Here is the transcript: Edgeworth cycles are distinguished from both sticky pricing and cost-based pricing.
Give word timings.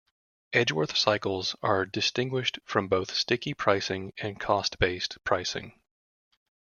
Edgeworth 0.51 0.97
cycles 0.97 1.55
are 1.61 1.85
distinguished 1.85 2.57
from 2.65 2.87
both 2.87 3.13
sticky 3.13 3.53
pricing 3.53 4.13
and 4.17 4.39
cost-based 4.39 5.23
pricing. 5.23 5.79